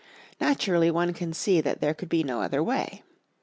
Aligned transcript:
Naturally, 0.39 0.89
one 0.89 1.13
can 1.13 1.31
see 1.31 1.61
that 1.61 1.79
there 1.79 1.93
could 1.93 2.09
be 2.09 2.23
no 2.23 2.41
other 2.41 2.63
way. 2.63 3.03